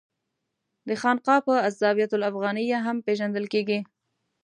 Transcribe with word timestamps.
دا 0.87 0.95
خانقاه 1.01 1.39
په 1.47 1.53
الزاویة 1.67 2.07
الافغانیه 2.17 2.77
هم 2.87 2.97
پېژندل 3.05 3.45
کېږي. 3.53 3.79